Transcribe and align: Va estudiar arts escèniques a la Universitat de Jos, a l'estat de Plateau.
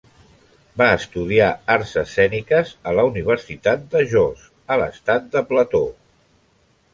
Va 0.81 0.85
estudiar 0.99 1.49
arts 1.73 1.91
escèniques 2.01 2.71
a 2.93 2.95
la 3.01 3.05
Universitat 3.11 3.85
de 3.93 4.03
Jos, 4.15 4.49
a 4.77 4.79
l'estat 4.85 5.29
de 5.37 5.45
Plateau. 5.53 5.87